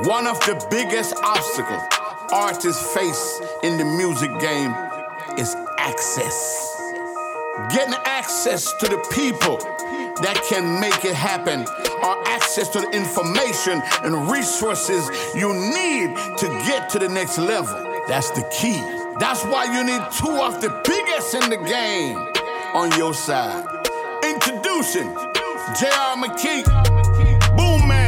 One 0.00 0.26
of 0.26 0.40
the 0.40 0.66
biggest 0.70 1.14
obstacles 1.22 1.82
artists 2.32 2.94
face 2.94 3.40
in 3.62 3.76
the 3.76 3.84
music 3.84 4.30
game 4.40 4.74
is 5.38 5.54
access. 5.78 6.80
Getting 7.70 7.94
access 8.06 8.72
to 8.80 8.88
the 8.88 8.96
people 9.12 9.58
that 10.22 10.42
can 10.48 10.80
make 10.80 11.04
it 11.04 11.14
happen 11.14 11.66
or 12.02 12.28
access 12.28 12.68
to 12.70 12.80
the 12.80 12.90
information 12.90 13.82
and 14.02 14.30
resources 14.30 15.08
you 15.34 15.52
need 15.52 16.16
to 16.38 16.48
get 16.66 16.88
to 16.88 16.98
the 16.98 17.08
next 17.08 17.36
level. 17.36 17.74
That's 18.08 18.30
the 18.30 18.48
key. 18.50 18.80
That's 19.20 19.44
why 19.44 19.64
you 19.66 19.84
need 19.84 20.02
two 20.10 20.42
of 20.42 20.60
the 20.62 20.70
biggest 20.88 21.34
in 21.34 21.50
the 21.50 21.58
game 21.68 22.16
on 22.74 22.90
your 22.98 23.12
side. 23.12 23.62
Introducing 24.24 25.12
J.R. 25.78 26.16
McKee, 26.16 26.64
Boomman. 27.56 28.01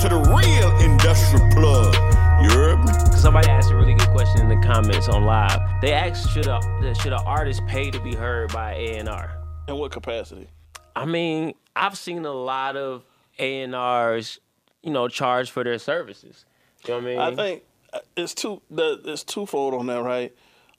Welcome 0.00 0.24
to 0.24 0.30
the 0.30 0.34
real 0.34 0.78
industrial 0.78 1.46
plug. 1.50 1.94
You 2.42 2.48
heard 2.56 2.78
me? 2.78 2.92
Somebody 3.18 3.48
asked 3.48 3.70
a 3.70 3.76
really 3.76 3.92
good 3.92 4.08
question 4.08 4.40
in 4.40 4.48
the 4.48 4.66
comments 4.66 5.10
on 5.10 5.24
live. 5.24 5.60
They 5.82 5.92
asked, 5.92 6.30
should 6.30 6.46
a 6.46 6.58
should 6.94 7.12
an 7.12 7.20
artist 7.26 7.60
pay 7.66 7.90
to 7.90 8.00
be 8.00 8.14
heard 8.14 8.50
by 8.50 8.72
A 8.76 8.96
and 8.96 9.10
R? 9.10 9.30
In 9.68 9.76
what 9.76 9.92
capacity? 9.92 10.48
I 10.96 11.04
mean, 11.04 11.52
I've 11.76 11.98
seen 11.98 12.24
a 12.24 12.32
lot 12.32 12.78
of 12.78 13.04
A 13.38 13.60
and 13.60 13.74
R's, 13.74 14.40
you 14.82 14.90
know, 14.90 15.06
charge 15.08 15.50
for 15.50 15.64
their 15.64 15.78
services. 15.78 16.46
You 16.86 16.94
know 16.94 16.96
what 17.00 17.04
I 17.04 17.06
mean? 17.06 17.18
I 17.18 17.34
think 17.36 17.62
uh, 17.92 17.98
it's 18.16 18.32
two. 18.32 18.62
The, 18.70 19.02
it's 19.04 19.22
twofold 19.22 19.74
on 19.74 19.86
that, 19.88 20.02
right? 20.02 20.34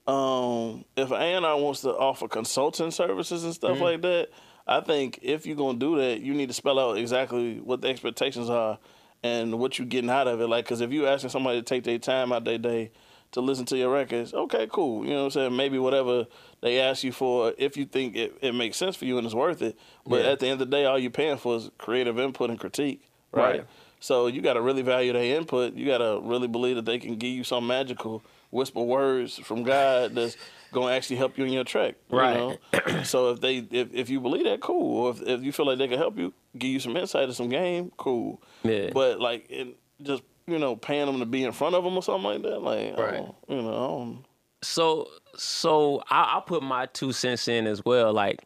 Um, 0.08 0.84
if 0.96 1.12
an 1.12 1.22
A&R 1.22 1.60
wants 1.60 1.82
to 1.82 1.90
offer 1.90 2.26
consulting 2.26 2.90
services 2.90 3.44
and 3.44 3.54
stuff 3.54 3.74
Mm-hmm. 3.74 3.82
like 3.84 4.02
that, 4.02 4.30
I 4.66 4.80
think 4.80 5.20
if 5.22 5.46
you're 5.46 5.54
gonna 5.54 5.78
do 5.78 5.98
that, 5.98 6.22
you 6.22 6.34
need 6.34 6.48
to 6.48 6.54
spell 6.54 6.80
out 6.80 6.98
exactly 6.98 7.60
what 7.60 7.82
the 7.82 7.88
expectations 7.88 8.50
are 8.50 8.80
and 9.22 9.58
what 9.58 9.78
you're 9.78 9.86
getting 9.86 10.10
out 10.10 10.26
of 10.28 10.40
it. 10.40 10.46
Like, 10.48 10.64
because 10.64 10.80
if 10.80 10.92
you 10.92 11.06
asking 11.06 11.30
somebody 11.30 11.58
to 11.60 11.64
take 11.64 11.84
their 11.84 11.98
time 11.98 12.32
out 12.32 12.44
their 12.44 12.58
day 12.58 12.90
to 13.32 13.40
listen 13.40 13.64
to 13.66 13.76
your 13.78 13.92
records, 13.92 14.34
okay, 14.34 14.68
cool. 14.70 15.04
You 15.04 15.10
know 15.12 15.18
what 15.20 15.24
I'm 15.24 15.30
saying? 15.30 15.56
Maybe 15.56 15.78
whatever 15.78 16.26
they 16.60 16.80
ask 16.80 17.02
you 17.04 17.12
for, 17.12 17.54
if 17.56 17.76
you 17.76 17.86
think 17.86 18.14
it, 18.16 18.36
it 18.42 18.52
makes 18.54 18.76
sense 18.76 18.96
for 18.96 19.04
you 19.04 19.16
and 19.18 19.24
it's 19.26 19.34
worth 19.34 19.62
it. 19.62 19.78
But 20.06 20.24
Yeah. 20.24 20.32
at 20.32 20.40
the 20.40 20.46
end 20.48 20.60
of 20.60 20.70
the 20.70 20.76
day, 20.76 20.84
all 20.84 20.98
you're 20.98 21.10
paying 21.10 21.36
for 21.38 21.56
is 21.56 21.70
creative 21.78 22.18
input 22.18 22.50
and 22.50 22.58
critique, 22.58 23.02
right? 23.32 23.58
Right. 23.58 23.66
So 24.00 24.26
you 24.26 24.42
got 24.42 24.54
to 24.54 24.60
really 24.60 24.82
value 24.82 25.12
their 25.12 25.36
input. 25.36 25.74
You 25.74 25.86
got 25.86 25.98
to 25.98 26.20
really 26.22 26.48
believe 26.48 26.74
that 26.76 26.84
they 26.84 26.98
can 26.98 27.16
give 27.16 27.30
you 27.30 27.44
some 27.44 27.66
magical 27.68 28.22
whisper 28.50 28.80
words 28.82 29.38
from 29.38 29.62
God 29.62 30.14
that's 30.16 30.36
going 30.72 30.88
to 30.88 30.94
actually 30.94 31.16
help 31.16 31.38
you 31.38 31.44
in 31.44 31.52
your 31.52 31.62
track. 31.64 31.94
you 32.10 32.18
Right. 32.18 32.36
know? 32.36 32.58
so 33.04 33.30
if 33.30 33.40
they 33.40 33.58
if, 33.58 33.94
if 33.94 34.10
you 34.10 34.20
believe 34.20 34.44
that, 34.44 34.60
cool. 34.60 34.96
Or 35.06 35.10
if, 35.12 35.22
if 35.22 35.42
you 35.44 35.52
feel 35.52 35.66
like 35.66 35.78
they 35.78 35.86
can 35.88 35.98
help 35.98 36.18
you, 36.18 36.34
give 36.56 36.70
you 36.70 36.80
some 36.80 36.96
insight 36.96 37.28
or 37.28 37.32
some 37.32 37.48
game, 37.48 37.90
cool. 37.96 38.42
Yeah. 38.62 38.90
But 38.92 39.20
like 39.20 39.48
in, 39.50 39.74
just 40.02 40.22
you 40.46 40.58
know 40.58 40.76
paying 40.76 41.06
them 41.06 41.18
to 41.20 41.26
be 41.26 41.44
in 41.44 41.52
front 41.52 41.74
of 41.74 41.84
them 41.84 41.94
or 41.96 42.02
something 42.02 42.24
like 42.24 42.42
that, 42.42 42.60
like 42.62 42.98
Right. 42.98 43.26
you 43.48 43.62
know. 43.62 43.68
I 43.70 43.86
don't- 43.88 44.24
so 44.62 45.08
so 45.36 46.02
I, 46.08 46.34
I'll 46.34 46.42
put 46.42 46.62
my 46.62 46.86
two 46.86 47.12
cents 47.12 47.48
in 47.48 47.66
as 47.66 47.84
well. 47.84 48.12
Like 48.12 48.44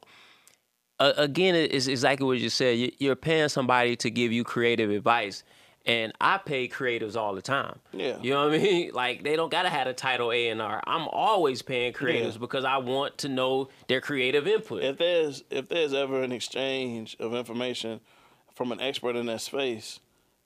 uh, 0.99 1.12
again, 1.19 1.55
it's 1.55 1.89
exactly 1.89 2.27
what 2.27 2.39
you 2.39 2.49
said. 2.49 2.93
You're 2.99 3.17
paying 3.17 3.49
somebody 3.51 3.97
to 3.97 4.11
give 4.11 4.33
you 4.33 4.45
creative 4.45 4.91
advice, 4.91 5.45
and 5.87 6.12
I 6.20 6.39
pay 6.39 6.69
creatives 6.69 7.17
all 7.17 7.34
the 7.34 7.42
time. 7.42 7.79
Yeah. 7.92 8.19
you 8.20 8.31
know 8.33 8.47
what 8.47 8.55
I 8.55 8.59
mean. 8.59 8.91
Like 8.95 9.23
they 9.23 9.37
don't 9.37 9.51
gotta 9.51 9.69
have 9.70 9.87
a 9.87 9.93
title 9.95 10.33
A 10.33 10.48
and 10.48 10.61
R. 10.61 10.83
I'm 10.87 11.06
always 11.09 11.62
paying 11.62 11.93
creatives 11.93 12.33
Yeah. 12.33 12.39
because 12.41 12.65
I 12.65 12.78
want 12.78 13.19
to 13.19 13.28
know 13.28 13.69
their 13.89 14.01
creative 14.01 14.47
input. 14.47 14.83
if 14.83 14.98
there's 14.98 15.45
if 15.51 15.69
there's 15.69 15.95
ever 15.95 16.23
an 16.23 16.33
exchange 16.33 17.17
of 17.20 17.34
information 17.34 18.01
from 18.55 18.73
an 18.73 18.81
expert 18.81 19.17
in 19.17 19.27
that 19.27 19.41
space, 19.43 20.01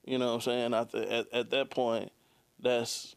you 0.04 0.18
know 0.18 0.26
what 0.28 0.34
I'm 0.34 0.40
saying? 0.40 0.74
At, 0.74 0.90
the, 0.90 1.12
at, 1.12 1.32
at 1.32 1.50
that 1.50 1.70
point, 1.70 2.12
that's 2.60 3.14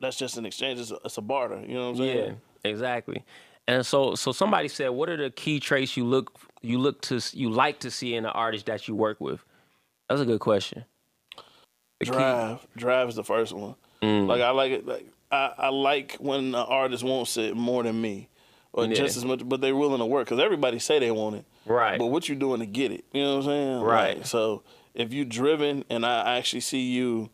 that's 0.00 0.16
just 0.18 0.36
an 0.36 0.44
exchange. 0.44 0.80
It's 0.80 0.90
a, 0.90 0.98
it's 1.04 1.16
a 1.18 1.22
barter. 1.22 1.60
You 1.66 1.74
know 1.74 1.84
what 1.84 1.90
I'm 1.90 1.96
saying? 1.96 2.36
Yeah, 2.64 2.70
exactly. 2.70 3.24
And 3.66 3.86
so, 3.86 4.14
so 4.14 4.32
somebody 4.32 4.68
said, 4.68 4.88
"What 4.90 5.08
are 5.08 5.16
the 5.16 5.30
key 5.30 5.58
traits 5.60 5.96
you 5.96 6.04
look 6.04 6.36
you 6.60 6.78
look 6.78 7.00
to 7.02 7.20
you 7.32 7.48
like 7.48 7.78
to 7.80 7.90
see 7.90 8.14
in 8.14 8.24
an 8.26 8.32
artist 8.32 8.66
that 8.66 8.86
you 8.88 8.94
work 8.94 9.20
with?" 9.20 9.42
That's 10.08 10.20
a 10.20 10.26
good 10.26 10.40
question. 10.40 10.84
The 12.00 12.06
key- 12.06 12.10
Drive, 12.12 12.66
drive 12.76 13.08
is 13.08 13.14
the 13.16 13.24
first 13.24 13.52
one. 13.52 13.74
Mm. 14.02 14.26
Like 14.26 14.40
I 14.42 14.50
like 14.50 14.72
it. 14.72 14.86
Like 14.86 15.06
I, 15.30 15.52
I 15.58 15.68
like 15.70 16.16
when 16.18 16.52
the 16.52 16.58
artist 16.64 17.02
wants 17.04 17.36
it 17.36 17.56
more 17.56 17.82
than 17.82 18.00
me, 18.00 18.28
or 18.72 18.86
Yeah. 18.86 18.94
just 18.94 19.16
as 19.16 19.24
much. 19.24 19.46
But 19.48 19.60
they're 19.60 19.76
willing 19.76 19.98
to 20.00 20.06
work 20.06 20.26
because 20.26 20.40
everybody 20.42 20.78
say 20.78 20.98
they 20.98 21.10
want 21.10 21.36
it. 21.36 21.44
Right. 21.66 21.98
But 21.98 22.06
what 22.06 22.28
you 22.28 22.34
doing 22.34 22.60
to 22.60 22.66
get 22.66 22.90
it? 22.92 23.04
You 23.12 23.22
know 23.22 23.36
what 23.36 23.44
I'm 23.44 23.50
saying? 23.50 23.80
Right. 23.80 24.16
Like, 24.18 24.26
so 24.26 24.62
if 24.94 25.12
you 25.12 25.24
driven 25.24 25.84
and 25.88 26.04
I 26.04 26.36
actually 26.36 26.60
see 26.60 26.80
you 26.90 27.30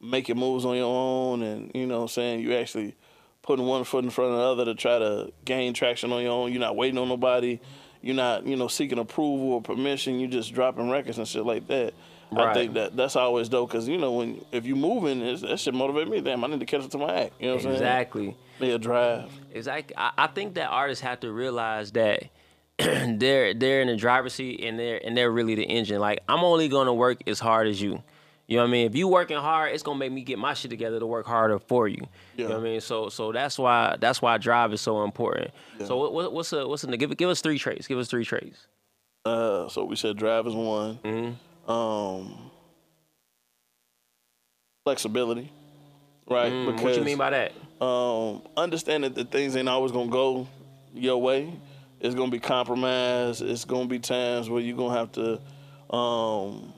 making 0.00 0.36
moves 0.38 0.64
on 0.64 0.76
your 0.76 0.86
own 0.94 1.42
and 1.42 1.70
you 1.74 1.86
know 1.86 1.96
what 1.96 2.02
I'm 2.02 2.08
saying, 2.08 2.40
you 2.40 2.54
actually 2.54 2.94
putting 3.42 3.66
one 3.66 3.84
foot 3.84 4.04
in 4.04 4.10
front 4.10 4.32
of 4.32 4.36
the 4.38 4.44
other 4.44 4.64
to 4.66 4.74
try 4.74 4.98
to 4.98 5.32
gain 5.44 5.74
traction 5.74 6.12
on 6.12 6.22
your 6.22 6.32
own. 6.32 6.52
You're 6.52 6.60
not 6.60 6.76
waiting 6.76 6.98
on 6.98 7.08
nobody. 7.08 7.58
You're 8.00 8.14
not, 8.14 8.46
you 8.46 8.54
know, 8.56 8.68
seeking 8.68 8.98
approval 8.98 9.52
or 9.54 9.62
permission. 9.62 10.20
You're 10.20 10.30
just 10.30 10.52
dropping 10.54 10.90
records 10.90 11.18
and 11.18 11.26
shit 11.26 11.44
like 11.44 11.66
that. 11.68 11.94
I 12.38 12.54
think 12.54 12.74
that 12.74 12.96
that's 12.96 13.16
always 13.16 13.48
dope 13.48 13.70
because 13.70 13.88
you 13.88 13.98
know 13.98 14.12
when 14.12 14.44
if 14.52 14.66
you 14.66 14.76
moving, 14.76 15.20
it's, 15.22 15.42
that 15.42 15.58
should 15.60 15.74
motivate 15.74 16.08
me. 16.08 16.20
Damn, 16.20 16.44
I 16.44 16.48
need 16.48 16.60
to 16.60 16.66
catch 16.66 16.82
up 16.82 16.90
to 16.90 16.98
my 16.98 17.24
act. 17.24 17.34
You 17.40 17.48
know 17.48 17.54
what 17.54 17.58
I'm 17.58 17.62
saying? 17.62 17.74
Exactly. 17.76 18.36
Yeah, 18.60 18.76
drive. 18.78 19.30
Exactly. 19.52 19.96
I, 19.96 20.12
I 20.16 20.26
think 20.28 20.54
that 20.54 20.68
artists 20.68 21.02
have 21.02 21.20
to 21.20 21.32
realize 21.32 21.92
that 21.92 22.24
they're 22.78 23.54
they're 23.54 23.82
in 23.82 23.88
the 23.88 23.96
driver's 23.96 24.34
seat 24.34 24.60
and 24.62 24.78
they're 24.78 25.00
and 25.04 25.16
they're 25.16 25.30
really 25.30 25.54
the 25.54 25.64
engine. 25.64 26.00
Like 26.00 26.20
I'm 26.28 26.44
only 26.44 26.68
gonna 26.68 26.94
work 26.94 27.18
as 27.26 27.40
hard 27.40 27.68
as 27.68 27.80
you. 27.80 28.02
You 28.46 28.56
know 28.56 28.64
what 28.64 28.68
I 28.68 28.72
mean? 28.72 28.86
If 28.86 28.94
you 28.94 29.08
working 29.08 29.38
hard, 29.38 29.72
it's 29.72 29.82
gonna 29.82 29.98
make 29.98 30.12
me 30.12 30.22
get 30.22 30.38
my 30.38 30.52
shit 30.52 30.70
together 30.70 30.98
to 31.00 31.06
work 31.06 31.24
harder 31.24 31.58
for 31.58 31.88
you. 31.88 32.06
You 32.36 32.44
know 32.44 32.50
what 32.50 32.60
I 32.60 32.62
mean? 32.62 32.80
So 32.80 33.08
so 33.08 33.32
that's 33.32 33.58
why 33.58 33.96
that's 33.98 34.20
why 34.20 34.36
drive 34.38 34.72
is 34.72 34.80
so 34.80 35.02
important. 35.04 35.50
So 35.84 35.96
what, 35.96 36.12
what, 36.12 36.32
what's 36.32 36.52
a 36.52 36.66
what's 36.68 36.84
a 36.84 36.96
give 36.96 37.16
give 37.16 37.30
us 37.30 37.40
three 37.40 37.58
traits? 37.58 37.86
Give 37.86 37.98
us 37.98 38.08
three 38.08 38.24
traits. 38.24 38.66
Uh, 39.24 39.68
so 39.68 39.84
we 39.84 39.96
said 39.96 40.18
drive 40.18 40.46
is 40.46 40.54
one. 40.54 40.98
Mm-hmm. 41.02 41.32
Um, 41.66 42.34
flexibility, 44.84 45.50
right? 46.28 46.52
Mm, 46.52 46.82
what 46.82 46.96
you 46.96 47.02
mean 47.02 47.18
by 47.18 47.30
that? 47.30 47.52
um, 47.80 48.42
understanding 48.56 49.12
that 49.14 49.30
things 49.30 49.56
ain't 49.56 49.68
always 49.68 49.92
gonna 49.92 50.10
go 50.10 50.46
your 50.94 51.20
way. 51.20 51.52
It's 52.00 52.14
gonna 52.14 52.30
be 52.30 52.38
compromise. 52.38 53.40
It's 53.40 53.64
gonna 53.64 53.86
be 53.86 53.98
times 53.98 54.48
where 54.48 54.60
you're 54.60 54.76
gonna 54.76 54.98
have 54.98 55.12
to 55.12 55.94
um, 55.94 56.72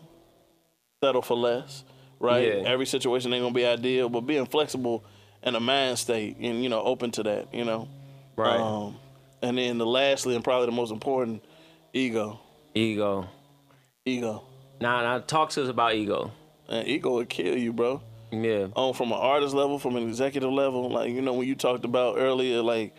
settle 1.03 1.23
for 1.23 1.37
less, 1.37 1.85
right? 2.21 2.47
Yeah. 2.47 2.69
Every 2.69 2.87
situation 2.87 3.33
ain't 3.33 3.43
gonna 3.43 3.55
be 3.55 3.67
ideal, 3.67 4.09
but 4.09 4.23
being 4.23 4.47
flexible 4.47 5.05
in 5.43 5.55
a 5.55 5.61
mind 5.61 5.99
state 5.99 6.37
and 6.41 6.63
you 6.63 6.69
know 6.69 6.83
open 6.83 7.11
to 7.13 7.23
that, 7.25 7.53
you 7.55 7.65
know. 7.65 7.89
Right. 8.37 8.61
Um, 8.61 8.97
and 9.43 9.59
then 9.59 9.79
the 9.79 9.87
lastly 9.87 10.35
and 10.35 10.43
probably 10.43 10.67
the 10.67 10.73
most 10.73 10.93
important, 10.93 11.43
ego, 11.93 12.41
ego. 12.75 13.29
ego, 14.05 14.45
Now 14.81 15.03
now 15.03 15.19
talk 15.21 15.51
to 15.51 15.63
us 15.63 15.69
about 15.69 15.95
ego. 15.95 16.33
and 16.69 16.87
ego 16.87 17.11
will 17.17 17.25
kill 17.25 17.57
you, 17.57 17.73
bro. 17.73 18.03
Yeah. 18.33 18.67
um, 18.75 18.93
from 18.93 19.13
an 19.13 19.19
artist 19.19 19.55
level, 19.55 19.79
from 19.79 19.95
an 19.97 20.09
executive 20.09 20.51
level, 20.51 20.91
like 20.91 21.11
you 21.11 21.23
know 21.23 21.33
when 21.35 21.47
you 21.47 21.55
talked 21.55 21.85
about 21.85 22.19
earlier, 22.19 22.61
like 22.61 22.95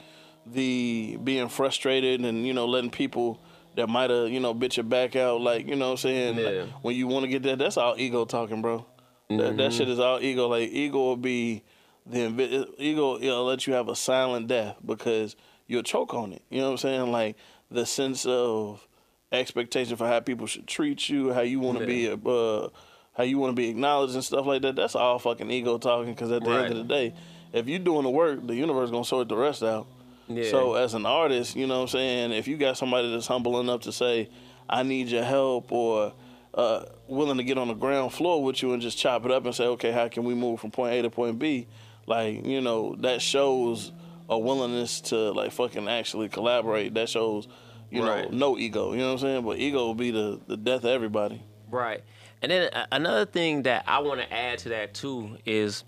the 0.45 1.17
being 1.23 1.49
frustrated 1.49 2.21
and 2.21 2.47
you 2.47 2.53
know 2.53 2.65
letting 2.65 2.89
people 2.89 3.39
that 3.75 3.87
might 3.89 4.09
have 4.09 4.29
you 4.29 4.39
know 4.39 4.53
bit 4.53 4.77
your 4.77 4.85
back 4.85 5.15
out, 5.15 5.41
like 5.41 5.67
you 5.67 5.75
know 5.75 5.87
what 5.87 5.91
I'm 5.91 5.97
saying. 5.97 6.37
Yeah. 6.37 6.65
when 6.81 6.95
you 6.95 7.07
want 7.07 7.23
to 7.25 7.27
get 7.29 7.43
that, 7.43 7.59
that's 7.59 7.77
all 7.77 7.95
ego 7.97 8.25
talking, 8.25 8.61
bro. 8.61 8.85
That, 9.29 9.57
that 9.57 9.73
shit 9.73 9.89
is 9.89 9.99
all 9.99 10.21
ego. 10.21 10.47
Like 10.47 10.69
ego 10.69 10.97
will 10.99 11.17
be 11.17 11.63
the 12.05 12.19
invi- 12.19 12.73
ego. 12.77 13.19
It'll 13.19 13.43
let 13.43 13.67
you 13.67 13.73
have 13.73 13.89
a 13.89 13.95
silent 13.95 14.47
death 14.47 14.77
because 14.85 15.35
you'll 15.67 15.83
choke 15.83 16.13
on 16.13 16.31
it. 16.31 16.41
You 16.49 16.59
know 16.61 16.67
what 16.67 16.71
I'm 16.71 16.77
saying? 16.77 17.11
Like 17.11 17.35
the 17.69 17.85
sense 17.85 18.25
of 18.25 18.87
expectation 19.31 19.97
for 19.97 20.07
how 20.07 20.19
people 20.19 20.47
should 20.47 20.67
treat 20.67 21.09
you, 21.09 21.33
how 21.33 21.41
you 21.41 21.59
want 21.59 21.79
to 21.79 21.85
be, 21.85 22.09
uh, 22.09 22.69
how 23.13 23.23
you 23.23 23.37
want 23.37 23.51
to 23.51 23.55
be 23.55 23.69
acknowledged 23.69 24.13
and 24.15 24.23
stuff 24.23 24.45
like 24.45 24.61
that. 24.61 24.75
That's 24.75 24.95
all 24.95 25.19
fucking 25.19 25.49
ego 25.51 25.77
talking. 25.77 26.13
Because 26.13 26.31
at 26.31 26.43
the 26.43 26.49
Right. 26.49 26.65
end 26.65 26.71
of 26.73 26.77
the 26.87 26.93
day, 26.93 27.13
if 27.53 27.67
you're 27.67 27.79
doing 27.79 28.03
the 28.03 28.09
work, 28.09 28.45
the 28.45 28.55
universe 28.55 28.89
gonna 28.91 29.03
sort 29.03 29.29
the 29.29 29.35
rest 29.37 29.63
out. 29.63 29.87
Yeah. 30.27 30.49
So 30.51 30.75
as 30.75 30.93
an 30.93 31.05
artist, 31.05 31.55
you 31.55 31.67
know 31.67 31.75
what 31.77 31.81
I'm 31.83 31.87
saying, 31.89 32.31
if 32.33 32.47
you 32.47 32.57
got 32.57 32.77
somebody 32.77 33.11
that's 33.11 33.27
humble 33.27 33.59
enough 33.59 33.81
to 33.81 33.91
say, 33.91 34.29
I 34.69 34.83
need 34.83 35.07
your 35.07 35.23
help 35.23 35.71
or 35.71 36.13
uh, 36.53 36.83
willing 37.07 37.37
to 37.37 37.43
get 37.43 37.57
on 37.57 37.67
the 37.69 37.73
ground 37.73 38.11
floor 38.13 38.43
with 38.43 38.61
you 38.61 38.73
and 38.73 38.81
just 38.81 38.97
chop 38.97 39.25
it 39.25 39.31
up 39.31 39.45
and 39.45 39.53
say, 39.55 39.65
okay, 39.65 39.91
how 39.91 40.07
can 40.09 40.23
we 40.23 40.33
move 40.33 40.59
from 40.59 40.71
point 40.71 40.93
A 40.95 41.01
to 41.03 41.09
point 41.09 41.39
B? 41.39 41.67
Like, 42.05 42.45
you 42.45 42.59
know, 42.61 42.95
that 42.99 43.21
shows 43.21 43.91
a 44.29 44.37
willingness 44.37 44.99
to 45.01 45.31
like 45.31 45.51
fucking 45.51 45.87
actually 45.87 46.27
collaborate. 46.29 46.93
That 46.95 47.07
shows, 47.09 47.47
you 47.89 48.03
Right. 48.03 48.31
know, 48.31 48.37
no 48.53 48.57
ego. 48.57 48.91
You 48.93 48.99
know 48.99 49.07
what 49.07 49.11
I'm 49.13 49.17
saying? 49.19 49.45
But 49.45 49.57
ego 49.59 49.85
will 49.85 49.95
be 49.95 50.11
the, 50.11 50.39
the 50.47 50.57
death 50.57 50.83
of 50.83 50.89
everybody. 50.91 51.41
Right. 51.69 52.03
And 52.41 52.51
then 52.51 52.69
uh, 52.73 52.85
another 52.91 53.25
thing 53.25 53.63
that 53.63 53.83
I 53.87 53.99
want 53.99 54.19
to 54.21 54.31
add 54.33 54.59
to 54.59 54.69
that 54.69 54.93
too 54.93 55.37
is 55.45 55.83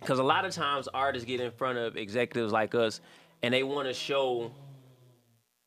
because 0.00 0.18
a 0.18 0.22
lot 0.24 0.44
of 0.44 0.52
times 0.52 0.88
artists 0.92 1.26
get 1.26 1.40
in 1.40 1.50
front 1.52 1.78
of 1.78 1.96
executives 1.96 2.52
like 2.52 2.74
us 2.74 3.00
and 3.42 3.54
they 3.54 3.62
want 3.62 3.88
to 3.88 3.94
show, 3.94 4.50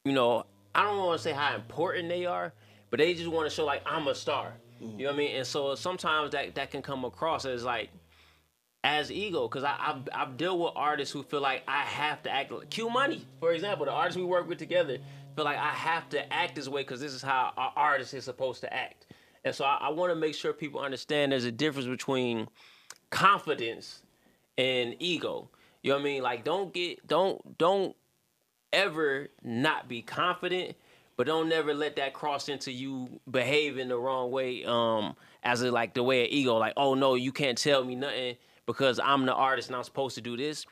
you 0.06 0.12
know, 0.14 0.46
I 0.76 0.84
don't 0.84 0.98
want 0.98 1.20
to 1.20 1.24
say 1.24 1.34
how 1.34 1.56
important 1.56 2.10
they 2.10 2.26
are, 2.26 2.54
but 2.90 3.00
they 3.00 3.14
just 3.14 3.28
want 3.30 3.50
to 3.50 3.56
show 3.56 3.66
like 3.66 3.82
I'm 3.86 4.08
a 4.08 4.16
star. 4.16 4.54
You 4.80 4.88
know 4.88 5.06
what 5.06 5.14
I 5.16 5.18
mean? 5.18 5.36
And 5.38 5.48
so 5.48 5.74
sometimes 5.74 6.32
that 6.34 6.54
that 6.56 6.70
can 6.70 6.84
come 6.84 7.04
across 7.04 7.46
as 7.46 7.64
like 7.64 7.90
as 8.84 9.12
ego 9.12 9.48
because 9.48 9.64
I've 9.64 10.08
I've 10.14 10.38
dealt 10.38 10.60
with 10.60 10.74
artists 10.76 11.12
who 11.12 11.24
feel 11.24 11.42
like 11.42 11.64
I 11.68 11.82
have 11.82 12.22
to 12.24 12.30
act 12.32 12.52
like 12.52 12.70
Q 12.70 12.90
Money, 12.90 13.26
for 13.40 13.54
example, 13.54 13.86
the 13.88 13.92
artists 13.92 14.18
we 14.18 14.24
work 14.24 14.48
with 14.48 14.60
together 14.60 15.00
feel 15.38 15.46
like 15.46 15.60
I 15.60 15.70
have 15.70 16.10
to 16.10 16.34
act 16.34 16.56
this 16.56 16.68
way 16.68 16.82
because 16.82 17.00
this 17.00 17.14
is 17.14 17.22
how 17.22 17.54
our 17.56 17.72
artist 17.76 18.16
is 18.16 18.24
supposed 18.24 18.62
to 18.62 18.74
act. 18.74 19.06
And 19.46 19.54
so 19.54 19.66
I, 19.66 19.78
I 19.82 19.90
want 19.90 20.12
to 20.12 20.16
make 20.16 20.34
sure 20.34 20.52
people 20.52 20.80
understand 20.80 21.32
there's 21.32 21.46
a 21.46 21.52
difference 21.52 21.88
between 21.88 22.48
confidence 23.12 24.02
and 24.58 24.96
ego. 24.98 25.52
You 25.84 25.92
know 25.92 25.98
what 25.98 26.02
I 26.02 26.06
mean? 26.06 26.24
Like 26.24 26.44
don't 26.44 26.74
get 26.74 27.06
don't 27.06 27.56
don't 27.60 27.96
ever 28.74 29.28
not 29.44 29.88
be 29.88 30.02
confident, 30.02 30.76
but 31.18 31.28
don't 31.28 31.50
never 31.50 31.72
let 31.76 31.98
that 31.98 32.16
cross 32.16 32.50
into 32.50 32.72
you 32.72 33.20
behaving 33.30 33.90
the 33.90 33.98
wrong 33.98 34.32
way. 34.32 34.66
Um, 34.66 35.16
as 35.44 35.62
a 35.62 35.70
like 35.70 35.94
the 35.94 36.02
way 36.02 36.26
of 36.26 36.32
ego, 36.32 36.56
like 36.56 36.74
oh 36.78 36.96
no, 36.96 37.14
you 37.14 37.32
can't 37.32 37.60
tell 37.60 37.86
me 37.86 37.94
nothing 37.94 38.38
because 38.66 39.00
I'm 39.00 39.28
the 39.28 39.36
artist 39.36 39.70
and 39.70 39.76
I'm 39.76 39.84
supposed 39.84 40.16
to 40.16 40.22
do 40.22 40.36
this. 40.36 40.66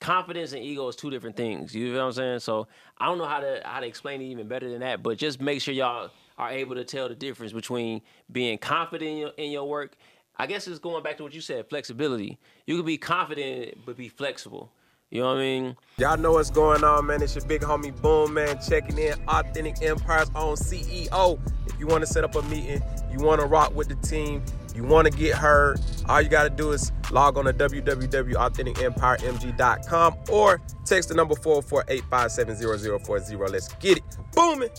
Confidence 0.00 0.52
and 0.52 0.62
ego 0.62 0.86
is 0.88 0.96
two 0.96 1.10
different 1.10 1.36
things. 1.36 1.74
You 1.74 1.92
know 1.92 1.98
what 1.98 2.06
I'm 2.06 2.12
saying? 2.12 2.38
So 2.40 2.68
I 2.98 3.06
don't 3.06 3.18
know 3.18 3.26
how 3.26 3.40
to 3.40 3.60
how 3.64 3.80
to 3.80 3.86
explain 3.86 4.20
it 4.20 4.26
even 4.26 4.46
better 4.46 4.70
than 4.70 4.80
that, 4.80 5.02
but 5.02 5.18
just 5.18 5.40
make 5.40 5.60
sure 5.60 5.74
y'all 5.74 6.10
are 6.36 6.50
able 6.50 6.76
to 6.76 6.84
tell 6.84 7.08
the 7.08 7.16
difference 7.16 7.52
between 7.52 8.00
being 8.30 8.58
confident 8.58 9.10
in 9.10 9.16
your, 9.18 9.30
in 9.36 9.50
your 9.50 9.68
work. 9.68 9.96
I 10.36 10.46
guess 10.46 10.68
it's 10.68 10.78
going 10.78 11.02
back 11.02 11.16
to 11.16 11.24
what 11.24 11.34
you 11.34 11.40
said, 11.40 11.68
flexibility. 11.68 12.38
You 12.64 12.76
can 12.76 12.86
be 12.86 12.96
confident 12.96 13.78
but 13.84 13.96
be 13.96 14.08
flexible. 14.08 14.70
You 15.10 15.22
know 15.22 15.28
what 15.28 15.38
I 15.38 15.40
mean? 15.40 15.76
Y'all 15.96 16.18
know 16.18 16.32
what's 16.32 16.50
going 16.50 16.84
on, 16.84 17.06
man. 17.06 17.22
It's 17.22 17.34
your 17.34 17.44
big 17.46 17.62
homie 17.62 17.98
Boomman, 17.98 18.68
checking 18.68 18.98
in. 18.98 19.14
Authentic 19.26 19.82
Empire's 19.82 20.30
own 20.34 20.54
CEO. 20.56 21.40
If 21.66 21.80
you 21.80 21.86
want 21.86 22.02
to 22.02 22.06
set 22.06 22.24
up 22.24 22.34
a 22.34 22.42
meeting, 22.42 22.82
you 23.10 23.18
want 23.24 23.40
to 23.40 23.46
rock 23.46 23.74
with 23.74 23.88
the 23.88 23.94
team, 24.06 24.42
you 24.78 24.84
want 24.84 25.10
to 25.10 25.18
get 25.18 25.34
heard, 25.36 25.78
all 26.08 26.22
you 26.22 26.28
got 26.30 26.44
to 26.44 26.50
do 26.50 26.70
is 26.72 26.92
log 27.10 27.36
on 27.36 27.44
to 27.46 27.52
www.authenticempiremg.com 27.52 30.14
or 30.30 30.60
text 30.86 31.08
the 31.10 31.14
number 31.16 31.34
448-570-40. 31.34 33.50
Let's 33.50 33.68
get 33.74 33.98
it. 33.98 34.04
Booming. 34.34 34.70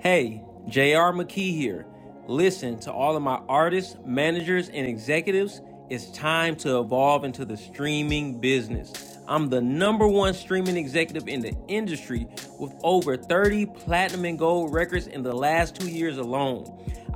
Hey, 0.00 0.42
JR 0.68 1.12
McKee 1.14 1.54
here. 1.56 1.86
Listen 2.26 2.78
to 2.80 2.92
all 2.92 3.16
of 3.16 3.22
my 3.22 3.40
artists, 3.48 3.96
managers, 4.04 4.68
and 4.68 4.86
executives. 4.86 5.60
It's 5.90 6.10
time 6.10 6.56
to 6.56 6.80
evolve 6.80 7.24
into 7.24 7.44
the 7.44 7.56
streaming 7.56 8.40
business. 8.40 8.92
I'm 9.28 9.48
the 9.48 9.60
number 9.60 10.08
one 10.08 10.34
streaming 10.34 10.76
executive 10.76 11.28
in 11.28 11.40
the 11.40 11.56
industry 11.68 12.26
with 12.58 12.72
over 12.82 13.16
30 13.16 13.66
platinum 13.66 14.24
and 14.24 14.36
gold 14.38 14.72
records 14.74 15.06
in 15.06 15.22
the 15.22 15.32
last 15.34 15.76
two 15.76 15.88
years 15.88 16.18
alone. 16.18 16.64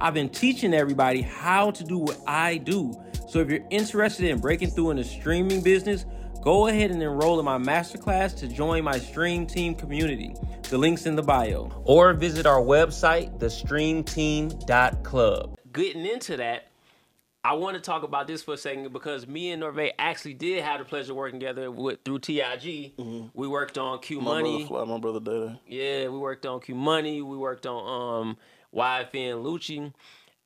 I've 0.00 0.14
been 0.14 0.28
teaching 0.30 0.72
everybody 0.74 1.20
how 1.22 1.70
to 1.72 1.84
do 1.84 1.98
what 1.98 2.18
I 2.26 2.56
do. 2.56 2.94
So 3.28 3.38
if 3.40 3.50
you're 3.50 3.66
interested 3.70 4.26
in 4.26 4.38
breaking 4.38 4.70
through 4.70 4.90
in 4.90 4.96
the 4.96 5.04
streaming 5.04 5.62
business, 5.62 6.04
go 6.42 6.68
ahead 6.68 6.90
and 6.90 7.02
enroll 7.02 7.38
in 7.38 7.44
my 7.44 7.58
masterclass 7.58 8.34
to 8.38 8.48
join 8.48 8.82
my 8.84 8.98
Stream 8.98 9.46
Team 9.46 9.74
community. 9.74 10.34
The 10.70 10.78
link's 10.78 11.04
in 11.06 11.16
the 11.16 11.22
bio. 11.22 11.70
Or 11.84 12.12
visit 12.14 12.46
our 12.46 12.60
website, 12.62 13.38
thestreamteam.club. 13.38 15.58
Getting 15.72 16.06
into 16.06 16.36
that, 16.38 16.66
I 17.44 17.54
want 17.54 17.76
to 17.76 17.80
talk 17.80 18.02
about 18.02 18.26
this 18.26 18.42
for 18.42 18.54
a 18.54 18.56
second 18.56 18.92
because 18.92 19.26
me 19.26 19.50
and 19.52 19.62
Norva 19.62 19.92
actually 19.98 20.34
did 20.34 20.62
have 20.62 20.78
the 20.78 20.84
pleasure 20.84 21.12
of 21.12 21.16
working 21.16 21.40
together 21.40 21.70
with 21.70 21.98
through 22.04 22.18
TIG. 22.20 22.92
We 23.34 23.48
worked 23.48 23.78
on 23.78 24.00
Q 24.00 24.18
Mm-hmm. 24.18 24.26
My 24.26 24.42
Money. 24.42 24.64
brother 24.66 24.84
Fly, 24.86 24.94
my 24.94 24.98
brother 25.00 25.20
Dada. 25.20 25.60
Yeah, 25.66 26.08
we 26.08 26.18
worked 26.18 26.44
on 26.46 26.60
Q 26.60 26.74
Money. 26.74 27.22
We 27.22 27.36
worked 27.36 27.66
on 27.66 28.22
um 28.28 28.36
YFN 28.74 29.34
and 29.36 29.44
Lucci. 29.44 29.92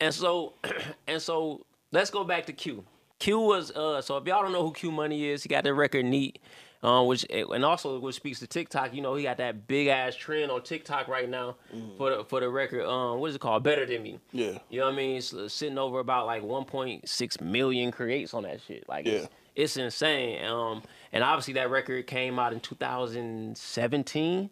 And 0.00 0.12
so 0.14 0.54
and 1.06 1.20
so 1.20 1.64
let's 1.92 2.10
go 2.10 2.24
back 2.24 2.46
to 2.46 2.52
Q. 2.52 2.84
Q 3.18 3.38
was 3.40 3.70
uh 3.72 4.02
so 4.02 4.16
if 4.16 4.26
y'all 4.26 4.42
don't 4.42 4.52
know 4.52 4.62
who 4.66 4.72
Q 4.72 4.90
Money 4.90 5.26
is, 5.26 5.42
he 5.42 5.48
got 5.48 5.64
that 5.64 5.74
record 5.74 6.04
neat. 6.04 6.38
Um, 6.82 7.06
which 7.06 7.24
and 7.30 7.64
also 7.64 7.98
which 7.98 8.16
speaks 8.16 8.40
to 8.40 8.46
TikTok, 8.46 8.92
you 8.92 9.00
know, 9.00 9.14
he 9.14 9.22
got 9.22 9.38
that 9.38 9.66
big 9.66 9.86
ass 9.86 10.14
trend 10.14 10.50
on 10.50 10.62
TikTok 10.62 11.08
right 11.08 11.26
now 11.30 11.56
for 11.96 12.10
the 12.10 12.24
for 12.24 12.40
the 12.40 12.48
record. 12.50 12.84
Um, 12.86 13.20
what 13.20 13.30
is 13.30 13.36
it 13.36 13.40
called? 13.40 13.62
Better 13.62 13.86
than 13.86 14.02
me. 14.02 14.20
Yeah. 14.32 14.58
You 14.68 14.80
know 14.80 14.86
what 14.86 14.92
I 14.92 14.96
mean? 14.98 15.16
It's 15.16 15.34
sitting 15.54 15.78
over 15.78 15.98
about 16.00 16.26
like 16.26 16.42
1.6 16.42 17.40
million 17.40 17.90
creates 17.90 18.34
on 18.34 18.42
that 18.42 18.60
shit. 18.60 18.86
Like, 18.86 19.06
it's, 19.06 19.22
Yeah. 19.22 19.28
it's 19.54 19.78
insane. 19.78 20.44
Um, 20.44 20.82
and 21.10 21.24
obviously 21.24 21.54
that 21.54 21.70
record 21.70 22.06
came 22.06 22.38
out 22.38 22.52
in 22.52 22.60
2017, 22.60 24.50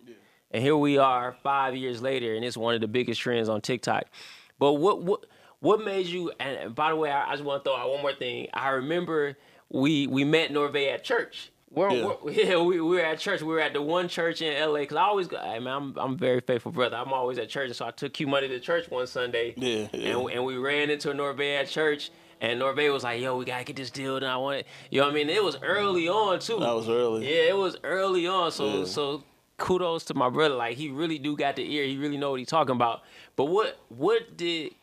and 0.52 0.62
here 0.62 0.76
we 0.76 0.99
are 0.99 1.37
five 1.43 1.75
years 1.76 2.00
later, 2.02 2.34
and 2.34 2.44
it's 2.44 2.56
one 2.56 2.75
of 2.75 2.81
the 2.81 2.88
biggest 2.88 3.20
trends 3.20 3.49
on 3.49 3.60
TikTok. 3.60 4.04
But 4.58 4.75
what 4.75 5.02
what 5.02 5.26
what 5.60 5.84
made 5.84 6.06
you? 6.06 6.32
And 6.40 6.75
by 6.75 6.90
the 6.90 6.96
way, 6.96 7.10
I, 7.10 7.31
I 7.31 7.32
just 7.32 7.44
want 7.44 7.64
to 7.64 7.70
throw 7.70 7.76
out 7.78 7.90
one 7.90 8.02
more 8.02 8.12
thing. 8.14 8.49
I 8.52 8.70
remember 8.70 9.37
we 9.70 10.06
we 10.06 10.25
met 10.25 10.50
Norva 10.50 10.93
at 10.94 11.04
church. 11.04 11.50
We're, 11.70 11.90
Yeah. 11.90 12.04
we're- 12.22 12.44
yeah, 12.49 12.56
we, 12.58 12.81
we 12.82 12.96
were 12.96 13.00
at 13.00 13.19
church. 13.19 13.40
We 13.40 13.49
were 13.49 13.60
at 13.60 13.72
the 13.72 13.81
one 13.81 14.06
church 14.06 14.43
in 14.43 14.52
LA 14.70 14.81
because 14.81 14.99
I 14.99 15.02
always 15.04 15.26
go. 15.26 15.38
I 15.38 15.58
mean, 15.58 15.69
I'm 15.69 15.96
I'm 15.99 16.12
a 16.12 16.16
very 16.16 16.40
faithful 16.40 16.70
brother. 16.70 16.96
I'm 16.96 17.12
always 17.14 17.38
at 17.38 17.49
church, 17.49 17.69
and 17.69 17.76
so 17.76 17.87
I 17.87 17.90
took 17.93 18.12
Q 18.12 18.26
money 18.26 18.46
to 18.49 18.60
church 18.60 18.90
one 18.90 19.06
Sunday. 19.06 19.54
Yeah, 19.56 19.88
yeah. 19.93 20.16
And, 20.19 20.31
and 20.31 20.44
we 20.44 20.56
ran 20.58 20.90
into 20.90 21.10
a 21.10 21.14
Norva 21.14 21.60
at 21.62 21.69
church, 21.69 22.10
and 22.43 22.60
Norva 22.60 22.93
was 22.93 23.04
like, 23.04 23.22
"Yo, 23.22 23.38
we 23.38 23.46
gotta 23.46 23.64
get 23.64 23.76
this 23.76 23.90
deal 23.90 24.20
done. 24.20 24.28
I 24.31 24.37
want 24.37 24.58
it." 24.58 24.66
You 24.90 25.00
know 25.00 25.06
what 25.06 25.12
I 25.12 25.14
mean? 25.14 25.31
It 25.31 25.43
was 25.43 25.56
early 25.62 26.08
on 26.08 26.40
too. 26.40 26.58
That 26.60 26.75
was 26.75 26.90
early. 26.90 27.25
Yeah, 27.25 27.49
it 27.50 27.56
was 27.56 27.76
early 27.84 28.26
on. 28.26 28.52
So 28.52 28.81
Yeah. 28.81 28.84
so 28.84 29.25
kudos 29.62 30.05
to 30.05 30.14
my 30.14 30.29
brother. 30.29 30.56
Like 30.56 30.76
he 30.76 30.91
really 30.91 31.19
do 31.19 31.37
got 31.37 31.56
the 31.56 31.75
ear. 31.75 31.85
He 31.87 31.97
really 31.97 32.19
know 32.19 32.31
what 32.32 32.41
he's 32.41 32.49
talking 32.49 32.75
about. 32.75 33.03
But 33.37 33.47
what 33.47 33.79
what 33.88 34.37
did 34.37 34.75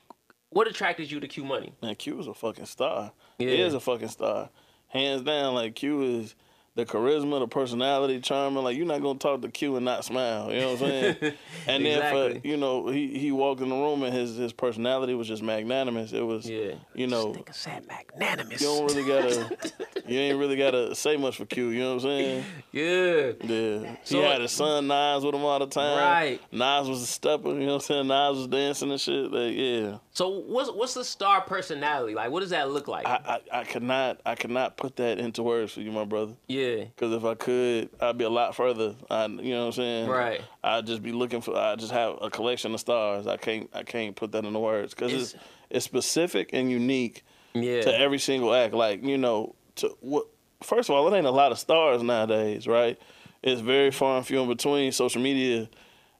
what 0.50 0.68
attracted 0.68 1.12
you 1.12 1.20
to 1.20 1.28
Q 1.28 1.44
Money? 1.44 1.74
Man, 1.84 1.96
Q 1.96 2.20
is 2.20 2.28
a 2.28 2.34
fucking 2.34 2.66
star. 2.66 3.12
Yeah. 3.38 3.50
He 3.50 3.62
is 3.62 3.74
a 3.74 3.80
fucking 3.80 4.08
star. 4.08 4.50
Hands 4.88 5.22
down, 5.22 5.54
like 5.54 5.76
Q 5.76 6.02
is 6.02 6.36
the 6.80 6.86
charisma, 6.92 7.40
the 7.40 7.48
personality, 7.48 8.20
charming. 8.20 8.64
Like 8.64 8.78
you're 8.78 8.86
not 8.86 9.02
gonna 9.02 9.20
talk 9.20 9.42
to 9.42 9.50
Q 9.50 9.76
and 9.76 9.86
not 9.86 10.06
smile. 10.06 10.52
You 10.52 10.60
know 10.62 10.74
what 10.74 10.82
I'm 10.84 10.88
saying? 10.90 11.16
and 11.68 11.86
then 11.86 11.98
Exactly. 11.98 12.40
for 12.40 12.48
you 12.48 12.58
know, 12.58 12.88
he 12.88 13.18
he 13.20 13.32
walked 13.32 13.62
in 13.62 13.70
the 13.70 13.76
room 13.76 14.04
and 14.04 14.14
his 14.14 14.36
his 14.38 14.54
personality 14.54 15.14
was 15.14 15.28
just 15.28 15.44
magnanimous. 15.44 16.14
It 16.14 16.22
was 16.22 16.50
Yeah. 16.50 16.76
you 16.94 17.08
know 17.08 17.34
Nigga 17.34 17.54
said 17.54 17.86
magnanimous. 17.88 18.62
you 18.62 18.68
don't 18.68 18.86
really 18.88 19.06
gotta 19.08 19.58
you 20.08 20.20
ain't 20.20 20.40
really 20.40 20.56
gotta 20.58 20.96
say 20.96 21.18
much 21.18 21.38
for 21.38 21.46
Q. 21.46 21.70
You 21.70 21.80
know 21.82 21.96
what 21.96 22.04
I'm 22.06 22.10
saying? 22.10 22.44
yeah. 22.72 23.32
Yeah. 23.44 23.96
So- 24.04 24.18
he 24.18 24.24
had 24.24 24.42
his 24.42 24.52
son 24.52 24.88
Nas 24.88 25.24
with 25.24 25.36
him 25.36 25.44
all 25.44 25.60
the 25.60 25.68
time. 25.68 25.98
Right. 25.98 26.42
Nas 26.52 26.88
was 26.90 27.02
a 27.02 27.06
stepper. 27.08 27.50
You 27.50 27.60
know 27.62 27.66
what 27.68 27.74
I'm 27.76 27.82
saying? 27.82 28.08
Nas 28.08 28.38
was 28.38 28.48
dancing 28.48 28.92
and 28.92 29.00
shit. 29.02 29.32
Like 29.32 29.54
yeah. 29.56 29.98
So 30.14 30.30
what's 30.30 30.72
what's 30.72 30.94
the 30.94 31.04
star 31.06 31.42
personality 31.42 32.14
like? 32.16 32.32
What 32.32 32.42
does 32.42 32.50
that 32.52 32.70
look 32.72 32.88
like? 32.88 33.06
I, 33.06 33.40
I, 33.52 33.60
I 33.60 33.64
could 33.64 33.84
not 33.84 34.20
I 34.26 34.36
could 34.36 34.50
not 34.52 34.78
put 34.78 34.96
that 34.98 35.18
into 35.20 35.44
words 35.44 35.74
for 35.74 35.82
you, 35.82 35.92
my 35.92 36.06
brother. 36.06 36.34
yeah. 36.48 36.69
Because 36.78 37.14
if 37.14 37.24
I 37.26 37.36
could, 37.36 37.90
I'd 38.00 38.18
be 38.18 38.26
a 38.26 38.30
lot 38.30 38.56
further. 38.56 38.96
I, 39.10 39.26
you 39.26 39.52
know 39.54 39.60
what 39.62 39.66
I'm 39.68 39.72
saying? 39.74 40.10
Right. 40.10 40.42
I'd 40.64 40.86
just 40.88 41.02
be 41.04 41.12
looking 41.12 41.42
for. 41.42 41.56
I 41.58 41.76
just 41.76 41.92
have 41.92 42.18
a 42.22 42.30
collection 42.30 42.74
of 42.74 42.80
stars. 42.80 43.28
I 43.28 43.38
can't. 43.38 43.70
I 43.74 43.84
can't 43.84 44.16
put 44.16 44.32
that 44.34 44.46
into 44.46 44.60
words 44.60 44.94
because 44.94 45.14
it's, 45.14 45.34
It's- 45.34 45.46
it's 45.72 45.86
specific 45.86 46.50
and 46.54 46.70
unique 46.72 47.24
Yeah. 47.54 47.82
to 47.82 47.96
every 48.00 48.20
single 48.20 48.54
act. 48.54 48.74
Like 48.74 49.04
you 49.04 49.18
know, 49.18 49.56
to 49.76 49.90
what? 50.02 50.26
First 50.62 50.90
of 50.90 50.96
all, 50.96 51.12
it 51.14 51.18
ain't 51.18 51.26
a 51.28 51.32
lot 51.32 51.52
of 51.52 51.60
stars 51.60 52.02
nowadays, 52.04 52.68
right? 52.68 53.00
It's 53.42 53.62
very 53.62 53.92
far 53.92 54.18
and 54.18 54.26
few 54.28 54.42
in 54.42 54.50
between. 54.50 54.92
Social 54.92 55.22
media 55.22 55.70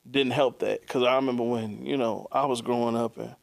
didn't 0.10 0.32
help 0.32 0.60
that 0.60 0.82
because 0.82 1.04
I 1.04 1.16
remember 1.16 1.44
when 1.44 1.86
you 1.86 1.98
know 1.98 2.28
I 2.32 2.46
was 2.46 2.62
growing 2.62 2.96
up 2.96 3.18
and 3.18 3.36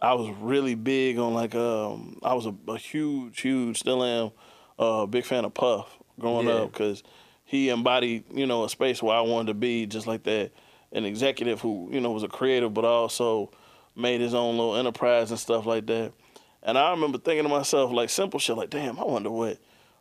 I 0.00 0.14
was 0.14 0.30
really 0.38 0.76
big 0.76 1.18
on 1.18 1.34
like 1.34 1.54
um 1.56 2.20
I 2.22 2.34
was 2.34 2.46
a, 2.46 2.54
a 2.68 2.78
huge 2.78 3.40
huge 3.40 3.80
still 3.80 4.04
am 4.04 4.30
uh 4.78 5.06
big 5.06 5.24
fan 5.24 5.44
of 5.44 5.54
Puff 5.54 5.98
growing 6.18 6.46
Yeah. 6.48 6.54
up 6.54 6.72
because 6.72 7.02
he 7.44 7.68
embodied 7.70 8.24
you 8.32 8.46
know 8.46 8.64
a 8.64 8.68
space 8.68 9.02
where 9.02 9.16
I 9.16 9.20
wanted 9.22 9.48
to 9.48 9.54
be 9.54 9.86
just 9.86 10.06
like 10.06 10.22
that 10.24 10.50
an 10.92 11.04
executive 11.04 11.60
who 11.60 11.88
you 11.92 12.00
know 12.00 12.10
was 12.10 12.22
a 12.22 12.28
creative 12.28 12.72
but 12.74 12.84
also 12.84 13.50
made 13.96 14.20
his 14.20 14.34
own 14.34 14.56
little 14.56 14.76
enterprise 14.76 15.30
and 15.30 15.40
stuff 15.40 15.66
like 15.66 15.86
that 15.86 16.12
and 16.62 16.76
I 16.78 16.90
remember 16.90 17.18
thinking 17.18 17.44
to 17.44 17.48
myself 17.48 17.90
like 17.92 18.10
simple 18.10 18.38
shit 18.40 18.56
like 18.56 18.70
damn 18.70 18.98
I 18.98 19.04
wonder 19.04 19.30
what 19.30 19.58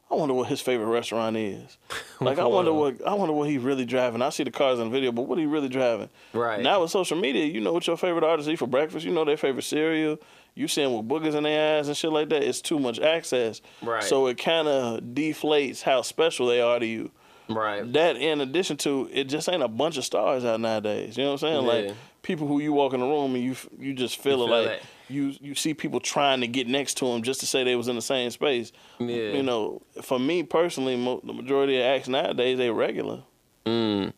I 0.09 0.15
wonder 0.15 0.33
what 0.33 0.47
his 0.47 0.61
favorite 0.61 0.85
restaurant 0.87 1.35
is. 1.35 1.77
Like 2.21 2.39
I 2.39 2.45
wonder 2.45 2.73
what 2.73 3.05
I 3.05 3.13
wonder 3.13 3.33
what 3.33 3.47
he 3.47 3.57
really 3.59 3.85
driving. 3.85 4.21
I 4.23 4.29
see 4.29 4.43
the 4.43 4.51
cars 4.51 4.79
in 4.79 4.85
the 4.85 4.91
video, 4.91 5.11
but 5.11 5.23
what 5.23 5.37
he 5.37 5.45
really 5.45 5.69
driving? 5.69 6.09
Right. 6.33 6.61
Now 6.61 6.81
with 6.81 6.89
social 6.89 7.17
media, 7.17 7.45
you 7.45 7.61
know 7.61 7.73
what 7.73 7.85
your 7.85 7.97
favorite 7.97 8.23
artists 8.23 8.49
eat 8.49 8.57
for 8.57 8.67
breakfast. 8.67 9.05
You 9.05 9.11
know 9.11 9.23
their 9.23 9.37
favorite 9.37 9.63
cereal. 9.63 10.17
You 10.55 10.67
see 10.67 10.81
them 10.81 10.95
with 10.95 11.07
boogers 11.07 11.35
in 11.35 11.43
their 11.43 11.77
eyes 11.77 11.87
and 11.87 11.95
shit 11.95 12.11
like 12.11 12.29
that. 12.29 12.41
It's 12.41 12.61
too 12.61 12.79
much 12.79 12.99
access. 12.99 13.61
Right. 13.83 14.03
So 14.03 14.25
it 14.25 14.39
kind 14.39 14.67
of 14.67 15.01
deflates 15.01 15.83
how 15.83 16.01
special 16.01 16.47
they 16.47 16.59
are 16.59 16.79
to 16.79 16.85
you. 16.85 17.11
Right. 17.49 17.91
That 17.93 18.17
in 18.17 18.41
addition 18.41 18.77
to 18.77 19.09
it 19.13 19.25
just 19.25 19.47
ain't 19.47 19.63
a 19.63 19.67
bunch 19.67 19.97
of 19.97 20.03
stars 20.03 20.43
out 20.43 20.59
nowadays. 20.59 21.17
You 21.17 21.25
know 21.25 21.33
what 21.33 21.43
I'm 21.43 21.65
saying? 21.65 21.65
Yeah. 21.65 21.89
Like 21.89 21.97
people 22.23 22.47
who 22.47 22.59
you 22.59 22.73
walk 22.73 22.93
in 22.93 22.99
the 22.99 23.05
room 23.05 23.35
and 23.35 23.43
you 23.43 23.55
you 23.79 23.93
just 23.93 24.19
feel, 24.19 24.39
You 24.39 24.43
it 24.45 24.47
feel 24.47 24.57
like 24.57 24.67
that. 24.67 24.81
You 25.09 25.33
you 25.41 25.55
see 25.55 25.73
people 25.73 25.99
trying 25.99 26.41
to 26.41 26.47
get 26.47 26.67
next 26.67 26.95
to 26.95 27.05
them 27.05 27.21
just 27.21 27.39
to 27.41 27.45
say 27.45 27.63
they 27.63 27.75
was 27.75 27.87
in 27.87 27.95
the 27.95 28.01
same 28.01 28.29
space. 28.31 28.71
Yeah. 28.99 29.31
You 29.31 29.43
know, 29.43 29.81
for 30.01 30.19
me 30.19 30.43
personally, 30.43 30.95
mo- 30.95 31.21
the 31.23 31.33
majority 31.33 31.77
of 31.77 31.83
acts 31.83 32.07
nowadays 32.07 32.57
they 32.57 32.69
regular. 32.69 33.23
Mm. 33.65 34.13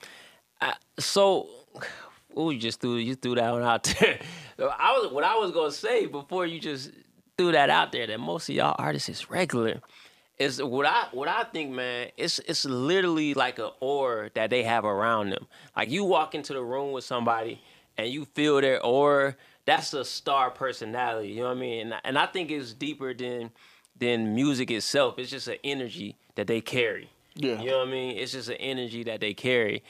I, 0.61 0.75
so 0.97 1.49
ooh, 2.37 2.51
you 2.51 2.59
just 2.59 2.81
threw 2.81 2.95
you 2.97 3.15
threw 3.15 3.35
that 3.35 3.51
one 3.51 3.63
out 3.63 3.83
there. 3.83 4.19
I 4.59 4.97
was 4.99 5.11
what 5.11 5.23
I 5.23 5.35
was 5.35 5.51
gonna 5.51 5.71
say 5.71 6.05
before 6.05 6.45
you 6.45 6.59
just 6.59 6.91
threw 7.37 7.51
that 7.51 7.69
out 7.69 7.91
there 7.91 8.05
that 8.07 8.19
most 8.19 8.49
of 8.49 8.55
y'all 8.55 8.75
artists 8.77 9.09
is 9.09 9.29
regular. 9.29 9.81
Is 10.37 10.61
what 10.61 10.85
I 10.85 11.07
what 11.11 11.27
I 11.27 11.43
think, 11.43 11.71
man. 11.71 12.09
It's 12.17 12.39
it's 12.39 12.65
literally 12.65 13.33
like 13.33 13.59
an 13.59 13.71
aura 13.79 14.29
that 14.35 14.49
they 14.49 14.63
have 14.63 14.85
around 14.85 15.31
them. 15.31 15.47
Like 15.75 15.89
you 15.89 16.05
walk 16.05 16.33
into 16.33 16.53
the 16.53 16.63
room 16.63 16.91
with 16.93 17.03
somebody 17.03 17.61
and 17.97 18.09
you 18.09 18.25
feel 18.25 18.61
their 18.61 18.83
aura. 18.83 19.35
That's 19.69 19.93
a 19.93 20.03
star 20.03 20.49
personality. 20.49 21.29
You 21.29 21.41
know 21.41 21.49
what 21.49 21.57
I 21.57 21.59
mean? 21.59 21.87
And, 21.87 22.01
and 22.03 22.17
I 22.17 22.25
think 22.25 22.49
it's 22.51 22.73
deeper 22.73 23.13
than 23.13 23.51
than 23.97 24.33
music 24.33 24.71
itself. 24.71 25.19
It's 25.19 25.29
just 25.29 25.47
an 25.47 25.57
energy 25.63 26.17
that 26.35 26.47
they 26.47 26.61
carry. 26.61 27.09
Yeah. 27.35 27.61
You 27.61 27.69
know 27.69 27.79
what 27.79 27.87
I 27.87 27.91
mean? 27.91 28.17
It's 28.17 28.31
just 28.31 28.49
an 28.49 28.55
energy 28.55 29.03
that 29.03 29.19
they 29.19 29.33
carry. 29.33 29.83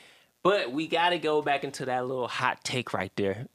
But 0.43 0.71
we 0.71 0.87
got 0.87 1.09
to 1.09 1.19
go 1.19 1.41
back 1.41 1.63
into 1.63 1.85
that 1.85 2.05
little 2.05 2.27
hot 2.27 2.63
take 2.63 2.93
right 2.93 3.11
there. 3.15 3.47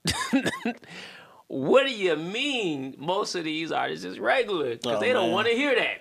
what 1.47 1.87
do 1.87 1.93
you 1.93 2.17
mean 2.17 2.95
most 2.99 3.35
of 3.35 3.45
these 3.45 3.73
artists 3.73 4.05
is 4.05 4.19
regular? 4.19 4.77
Because 4.77 4.97
Oh, 4.97 5.01
they 5.01 5.13
don't 5.13 5.31
want 5.31 5.49
to 5.49 5.55
hear 5.55 5.75
that. 5.75 6.01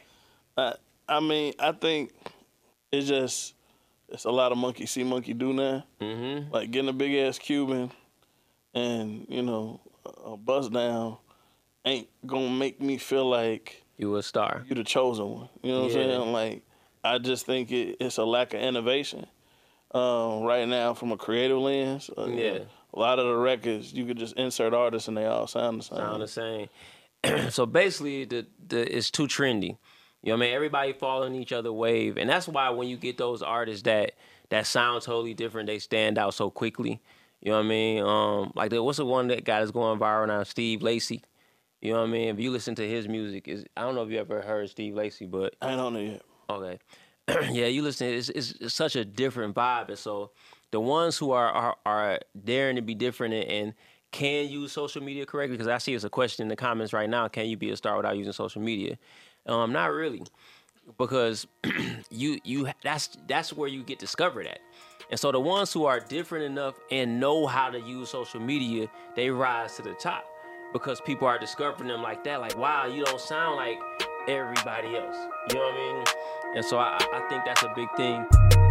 I, 1.10 1.16
I 1.18 1.20
mean, 1.20 1.54
I 1.60 1.72
think 1.72 2.12
it's 2.92 3.08
just 3.08 3.56
it's 4.10 4.26
a 4.26 4.32
lot 4.32 4.52
of 4.52 4.58
monkey 4.58 4.86
see, 4.86 5.04
monkey 5.04 5.34
do 5.34 5.54
now. 5.54 5.86
Mm-hmm. 6.00 6.54
Like 6.54 6.72
getting 6.72 6.90
a 6.90 6.94
big 6.94 7.14
ass 7.16 7.40
Cuban 7.40 7.92
and 8.74 9.26
you 9.30 9.42
know 9.42 9.80
a 10.26 10.38
bust 10.38 10.72
down 10.74 11.18
ain't 11.86 12.08
gonna 12.26 12.50
make 12.50 12.82
me 12.82 12.98
feel 12.98 13.26
like 13.30 13.84
You 13.98 14.16
a 14.16 14.24
star. 14.24 14.64
you 14.68 14.76
the 14.76 14.84
chosen 14.84 15.30
one. 15.30 15.50
You 15.62 15.72
know 15.72 15.82
what 15.84 15.92
I'm 15.96 15.98
Yeah. 16.00 16.18
saying? 16.18 16.32
Like 16.34 16.64
I 17.04 17.18
just 17.18 17.46
think 17.46 17.72
it, 17.72 17.98
it's 18.00 18.18
a 18.18 18.24
lack 18.24 18.54
of 18.54 18.62
innovation 18.62 19.26
um, 19.92 20.44
right 20.44 20.68
now 20.68 20.94
from 20.94 21.12
a 21.12 21.18
creative 21.18 21.58
lens. 21.58 22.10
Uh, 22.18 22.26
Yeah. 22.28 22.60
a 22.94 23.00
lot 23.00 23.20
of 23.20 23.26
the 23.26 23.36
records 23.36 23.94
you 23.94 24.06
could 24.06 24.18
just 24.18 24.36
insert 24.38 24.74
artists 24.74 25.08
and 25.08 25.18
they 25.18 25.26
all 25.26 25.48
sound 25.48 25.80
the 25.80 25.84
same. 25.84 25.98
sound 25.98 26.22
the 26.22 26.28
same. 26.28 26.70
so 27.50 27.66
basically, 27.66 28.26
the 28.26 28.46
the 28.68 28.98
it's 28.98 29.12
too 29.12 29.28
trendy. 29.28 29.78
You 30.22 30.30
know 30.32 30.38
what 30.38 30.44
I 30.44 30.46
mean? 30.48 30.54
Everybody 30.56 30.94
following 30.94 31.36
each 31.36 31.52
other 31.52 31.72
wave, 31.74 32.18
and 32.18 32.30
that's 32.30 32.48
why 32.48 32.70
when 32.70 32.88
you 32.88 32.96
get 32.98 33.18
those 33.18 33.42
artists 33.42 33.84
that 33.84 34.14
that 34.50 34.66
sound 34.66 35.02
totally 35.02 35.34
different, 35.34 35.68
they 35.68 35.80
stand 35.80 36.18
out 36.18 36.34
so 36.34 36.50
quickly. 36.50 37.02
You 37.44 37.52
know 37.52 37.58
what 37.58 37.66
I 37.66 37.68
mean? 37.68 38.04
Um, 38.04 38.54
like 38.56 38.70
the, 38.70 38.82
what's 38.82 38.98
the 39.00 39.06
one 39.06 39.28
that 39.28 39.44
got 39.44 39.64
us 39.64 39.72
going 39.72 40.00
viral 40.00 40.28
now? 40.28 40.44
Steve 40.44 40.82
Lacy. 40.82 41.22
You 41.82 41.92
know 41.92 42.00
what 42.00 42.08
I 42.08 42.12
mean? 42.12 42.30
If 42.30 42.40
you 42.40 42.52
listen 42.52 42.74
to 42.76 42.88
his 42.88 43.10
music, 43.10 43.50
is 43.50 43.66
I 43.76 43.82
don't 43.82 43.96
know 43.96 44.04
if 44.04 44.10
you 44.10 44.18
ever 44.18 44.42
heard 44.42 44.70
Steve 44.70 44.94
Lacy, 44.94 45.26
but 45.26 45.54
I 45.62 45.76
don't 45.76 45.94
know 45.94 46.00
yet. 46.00 46.22
Okay. 46.50 46.80
yeah, 47.54 47.66
you 47.66 47.82
listen. 47.82 48.08
It's, 48.08 48.30
it's, 48.30 48.52
it's 48.62 48.74
such 48.74 48.96
a 48.96 49.04
different 49.04 49.56
vibe, 49.56 49.90
and 49.90 49.98
so 49.98 50.32
the 50.72 50.80
ones 50.80 51.18
who 51.18 51.32
are 51.32 51.50
are, 51.50 51.76
are 51.86 52.20
daring 52.46 52.78
to 52.78 52.82
be 52.82 52.96
different 52.96 53.34
and, 53.34 53.44
and 53.44 53.74
can 54.12 54.48
use 54.48 54.72
social 54.72 55.04
media 55.04 55.26
correctly, 55.26 55.58
because 55.58 55.68
I 55.68 55.80
see 55.80 55.94
it's 55.94 56.06
a 56.06 56.10
question 56.10 56.44
in 56.44 56.48
the 56.48 56.56
comments 56.56 56.94
right 56.94 57.10
now. 57.10 57.28
Can 57.28 57.48
you 57.48 57.58
be 57.58 57.72
a 57.72 57.76
star 57.76 57.98
without 57.98 58.16
using 58.16 58.32
social 58.32 58.62
media? 58.62 58.98
Um, 59.48 59.74
not 59.74 59.92
really, 59.92 60.24
because 60.98 61.46
you 62.10 62.40
you 62.46 62.70
that's 62.82 63.10
that's 63.28 63.52
where 63.52 63.68
you 63.68 63.84
get 63.84 64.00
discovered 64.00 64.48
at. 64.48 64.60
And 65.10 65.20
so 65.20 65.32
the 65.32 65.40
ones 65.40 65.72
who 65.74 65.86
are 65.86 66.00
different 66.00 66.46
enough 66.46 66.76
and 66.92 67.20
know 67.20 67.46
how 67.46 67.70
to 67.70 67.80
use 67.80 68.10
social 68.10 68.40
media, 68.40 68.88
they 69.16 69.30
rise 69.30 69.76
to 69.76 69.82
the 69.82 69.94
top 69.94 70.26
because 70.72 71.02
people 71.02 71.28
are 71.28 71.38
discovering 71.38 71.90
them 71.90 72.02
like 72.02 72.24
that. 72.24 72.42
Like, 72.42 72.58
wow, 72.58 72.88
you 72.88 73.06
don't 73.06 73.22
sound 73.22 73.56
like 73.56 73.80
everybody 74.28 74.96
else. 74.96 75.18
You 75.50 75.56
know 75.56 75.66
what 75.66 75.74
I 75.74 75.94
mean? 75.94 76.04
And 76.56 76.66
so 76.66 76.78
I, 76.78 76.98
I 77.14 77.28
think 77.30 77.46
that's 77.46 77.64
a 77.64 77.72
big 77.76 77.88
thing. 77.96 78.63